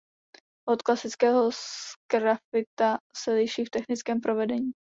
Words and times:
Od 0.69 0.81
klasického 0.81 1.49
sgrafita 1.51 2.97
se 3.15 3.31
liší 3.33 3.65
v 3.65 3.69
technickém 3.69 4.21
provedení. 4.21 4.71